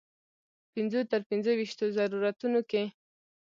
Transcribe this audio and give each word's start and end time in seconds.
پنځو 0.73 0.99
تر 1.11 1.21
پنځه 1.29 1.51
ویشتو 1.59 1.85
ضرورتونو 1.97 2.59
کې. 2.69 2.83